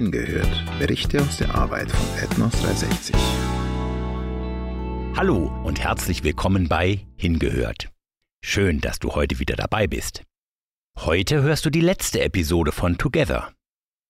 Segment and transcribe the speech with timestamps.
[0.00, 0.64] Hingehört.
[0.78, 3.14] Berichte aus der Arbeit von Ethnos 360.
[5.14, 7.90] Hallo und herzlich willkommen bei Hingehört.
[8.42, 10.22] Schön, dass du heute wieder dabei bist.
[11.00, 13.52] Heute hörst du die letzte Episode von Together.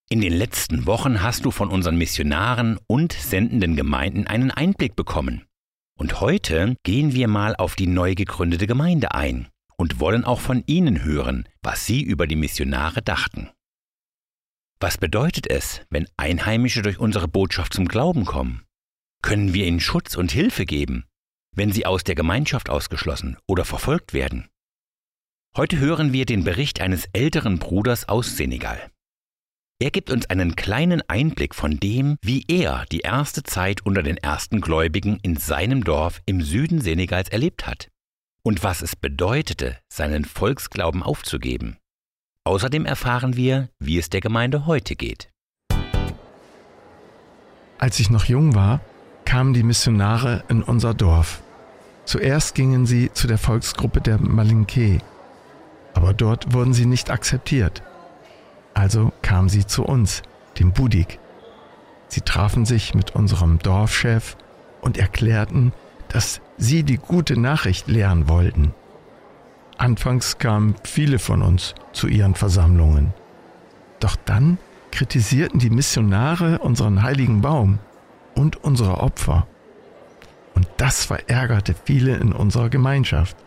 [0.08, 5.44] In den letzten Wochen hast du von unseren Missionaren und sendenden Gemeinden einen Einblick bekommen.
[5.98, 10.62] Und heute gehen wir mal auf die neu gegründete Gemeinde ein und wollen auch von
[10.66, 13.50] ihnen hören, was sie über die Missionare dachten.
[14.82, 18.64] Was bedeutet es, wenn Einheimische durch unsere Botschaft zum Glauben kommen?
[19.22, 21.04] Können wir ihnen Schutz und Hilfe geben,
[21.54, 24.48] wenn sie aus der Gemeinschaft ausgeschlossen oder verfolgt werden?
[25.54, 28.90] Heute hören wir den Bericht eines älteren Bruders aus Senegal.
[29.82, 34.16] Er gibt uns einen kleinen Einblick von dem, wie er die erste Zeit unter den
[34.16, 37.90] ersten Gläubigen in seinem Dorf im Süden Senegals erlebt hat
[38.42, 41.76] und was es bedeutete, seinen Volksglauben aufzugeben.
[42.44, 45.30] Außerdem erfahren wir, wie es der Gemeinde heute geht.
[47.78, 48.80] Als ich noch jung war,
[49.24, 51.42] kamen die Missionare in unser Dorf.
[52.04, 54.98] Zuerst gingen sie zu der Volksgruppe der Malinke,
[55.94, 57.82] aber dort wurden sie nicht akzeptiert.
[58.74, 60.22] Also kamen sie zu uns,
[60.58, 61.18] dem Budik.
[62.08, 64.36] Sie trafen sich mit unserem Dorfchef
[64.80, 65.72] und erklärten,
[66.08, 68.74] dass sie die gute Nachricht lehren wollten.
[69.80, 73.14] Anfangs kamen viele von uns zu ihren Versammlungen.
[73.98, 74.58] Doch dann
[74.90, 77.78] kritisierten die Missionare unseren heiligen Baum
[78.34, 79.46] und unsere Opfer.
[80.54, 83.38] Und das verärgerte viele in unserer Gemeinschaft.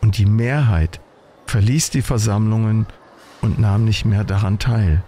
[0.00, 1.00] Und die Mehrheit
[1.46, 2.86] verließ die Versammlungen
[3.42, 5.02] und nahm nicht mehr daran teil.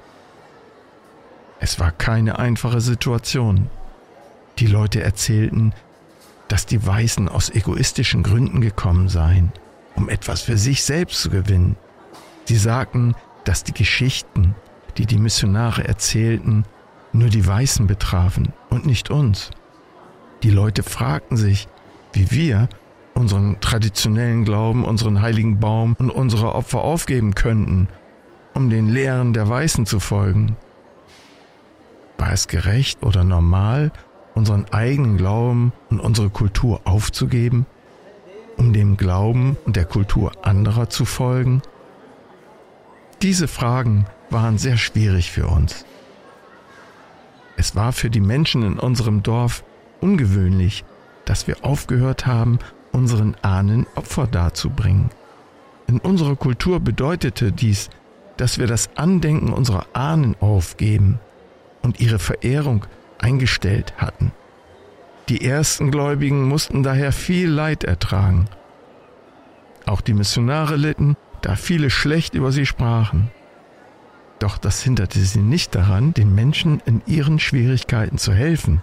[1.61, 3.71] Es war keine einfache Situation.
[4.59, 5.73] Die Leute erzählten,
[6.49, 9.53] dass die Weißen aus egoistischen Gründen gekommen seien
[9.97, 11.77] um etwas für sich selbst zu gewinnen.
[12.45, 14.55] Sie sagten, dass die Geschichten,
[14.99, 16.65] die die Missionare erzählten,
[17.13, 19.51] nur die Weißen betrafen und nicht uns.
[20.43, 21.67] Die Leute fragten sich,
[22.13, 22.69] wie wir
[23.15, 27.89] unseren traditionellen Glauben, unseren heiligen Baum und unsere Opfer aufgeben könnten,
[28.55, 30.57] um den Lehren der Weißen zu folgen.
[32.19, 33.93] War es gerecht oder normal,
[34.35, 37.67] unseren eigenen Glauben und unsere Kultur aufzugeben?
[38.67, 41.63] Um dem Glauben und der Kultur anderer zu folgen?
[43.23, 45.85] Diese Fragen waren sehr schwierig für uns.
[47.57, 49.63] Es war für die Menschen in unserem Dorf
[50.01, 50.85] ungewöhnlich,
[51.25, 52.59] dass wir aufgehört haben,
[52.91, 55.11] unseren Ahnen Opfer darzubringen.
[55.87, 57.89] In unserer Kultur bedeutete dies,
[58.37, 61.21] dass wir das Andenken unserer Ahnen aufgeben
[61.83, 62.85] und ihre Verehrung
[63.19, 64.33] eingestellt hatten.
[65.29, 68.49] Die ersten Gläubigen mussten daher viel Leid ertragen.
[69.85, 73.33] Auch die Missionare litten, da viele schlecht über sie sprachen.
[74.39, 78.83] Doch das hinderte sie nicht daran, den Menschen in ihren Schwierigkeiten zu helfen,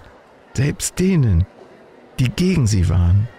[0.53, 1.45] selbst denen,
[2.19, 3.29] die gegen sie waren.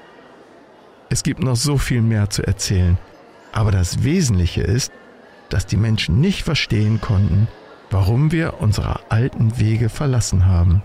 [1.10, 2.96] Es gibt noch so viel mehr zu erzählen,
[3.52, 4.92] aber das Wesentliche ist,
[5.50, 7.48] dass die Menschen nicht verstehen konnten,
[7.90, 10.82] warum wir unsere alten Wege verlassen haben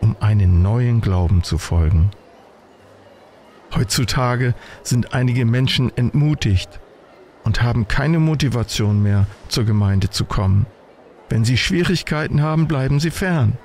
[0.00, 2.10] um einen neuen Glauben zu folgen.
[3.74, 6.80] Heutzutage sind einige Menschen entmutigt
[7.44, 10.66] und haben keine Motivation mehr, zur Gemeinde zu kommen.
[11.28, 13.58] Wenn sie Schwierigkeiten haben, bleiben sie fern.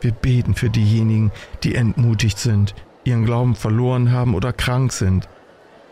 [0.00, 1.30] Wir beten für diejenigen,
[1.62, 5.28] die entmutigt sind, ihren Glauben verloren haben oder krank sind.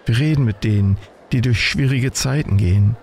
[0.07, 0.97] Wir reden mit denen,
[1.33, 2.97] die durch schwierige Zeiten gehen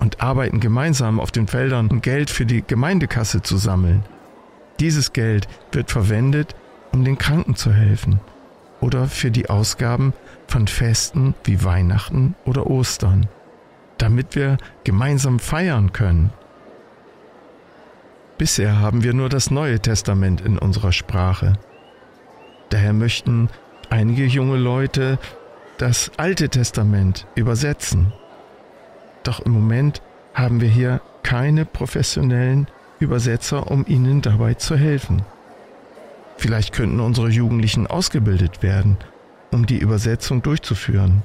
[0.00, 4.02] und arbeiten gemeinsam auf den Feldern, um Geld für die Gemeindekasse zu sammeln.
[4.80, 6.54] Dieses Geld wird verwendet,
[6.92, 8.20] um den Kranken zu helfen
[8.80, 10.12] oder für die Ausgaben
[10.46, 13.26] von Festen wie Weihnachten oder Ostern,
[13.98, 16.32] damit wir gemeinsam feiern können.
[18.38, 21.54] Bisher haben wir nur das Neue Testament in unserer Sprache.
[22.70, 23.48] Daher möchten
[23.90, 25.18] einige junge Leute
[25.78, 28.12] das Alte Testament übersetzen.
[29.24, 30.02] Doch im Moment
[30.34, 32.68] haben wir hier keine professionellen
[33.00, 35.22] Übersetzer, um ihnen dabei zu helfen.
[36.36, 38.96] Vielleicht könnten unsere Jugendlichen ausgebildet werden,
[39.50, 41.22] um die Übersetzung durchzuführen.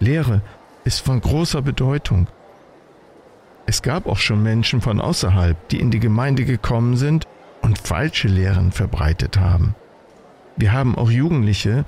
[0.00, 0.40] Lehre
[0.84, 2.26] ist von großer Bedeutung.
[3.66, 7.26] Es gab auch schon Menschen von außerhalb, die in die Gemeinde gekommen sind
[7.62, 9.74] und falsche Lehren verbreitet haben.
[10.56, 11.84] Wir haben auch Jugendliche,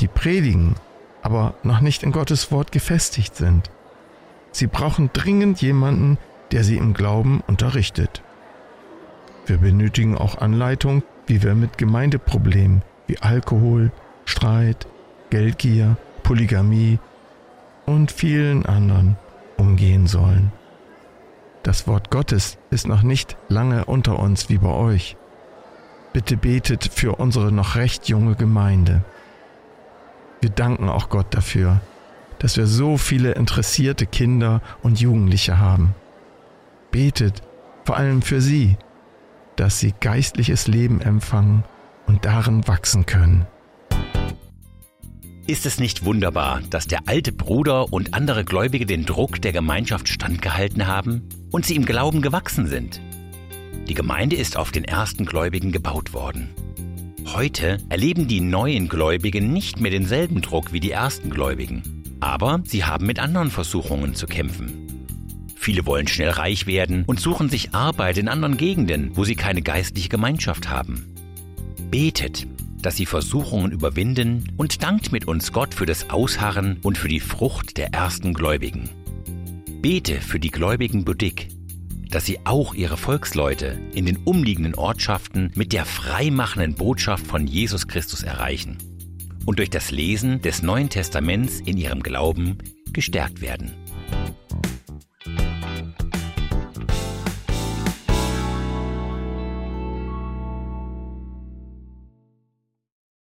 [0.00, 0.74] die predigen,
[1.22, 3.70] aber noch nicht in Gottes Wort gefestigt sind.
[4.52, 6.18] Sie brauchen dringend jemanden,
[6.52, 8.22] der sie im Glauben unterrichtet.
[9.46, 13.90] Wir benötigen auch Anleitung, wie wir mit Gemeindeproblemen wie Alkohol,
[14.24, 14.86] Streit,
[15.30, 16.98] Geldgier, Polygamie
[17.86, 19.16] und vielen anderen
[19.56, 20.52] umgehen sollen.
[21.62, 25.16] das Wort Gottes ist noch nicht lange unter uns wie bei euch.
[26.12, 29.04] Bitte betet für unsere noch recht junge Gemeinde.
[30.40, 31.80] Wir danken auch Gott dafür,
[32.38, 35.94] dass wir so viele interessierte Kinder und Jugendliche haben.
[36.90, 37.42] Betet
[37.84, 38.76] vor allem für sie,
[39.56, 41.64] dass sie geistliches Leben empfangen
[42.06, 43.46] und darin wachsen können.
[45.46, 50.08] Ist es nicht wunderbar, dass der alte Bruder und andere Gläubige den Druck der Gemeinschaft
[50.08, 53.00] standgehalten haben und sie im Glauben gewachsen sind?
[53.88, 56.50] Die Gemeinde ist auf den ersten Gläubigen gebaut worden.
[57.34, 61.82] Heute erleben die neuen Gläubigen nicht mehr denselben Druck wie die ersten Gläubigen,
[62.20, 64.81] aber sie haben mit anderen Versuchungen zu kämpfen.
[65.62, 69.62] Viele wollen schnell reich werden und suchen sich Arbeit in anderen Gegenden, wo sie keine
[69.62, 71.14] geistliche Gemeinschaft haben.
[71.88, 72.48] Betet,
[72.80, 77.20] dass sie Versuchungen überwinden und dankt mit uns Gott für das Ausharren und für die
[77.20, 78.90] Frucht der ersten Gläubigen.
[79.80, 81.46] Bete für die Gläubigen Budik,
[82.10, 87.86] dass sie auch ihre Volksleute in den umliegenden Ortschaften mit der freimachenden Botschaft von Jesus
[87.86, 88.78] Christus erreichen
[89.46, 92.58] und durch das Lesen des Neuen Testaments in ihrem Glauben
[92.92, 93.70] gestärkt werden.